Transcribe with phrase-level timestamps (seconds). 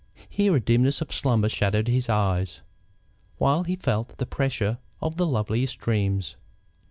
[0.27, 2.61] Here a dimness of slumber shadowed his eyes,
[3.37, 6.37] while he felt the pressure of the loveliest dreams.